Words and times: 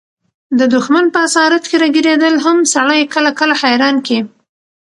د 0.59 0.61
دښمن 0.73 1.05
په 1.13 1.19
اسارت 1.27 1.63
کښي 1.65 1.77
راګیرېدل 1.83 2.35
هم 2.45 2.57
سړى 2.73 2.99
کله– 3.13 3.31
کله 3.39 3.53
حيران 3.61 3.95
کي. 4.07 4.19